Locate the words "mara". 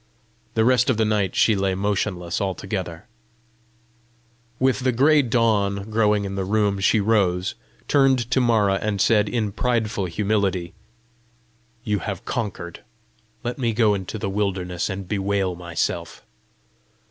8.41-8.79